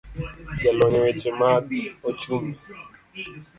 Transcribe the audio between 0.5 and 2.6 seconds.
Jalony eweche mag ochumi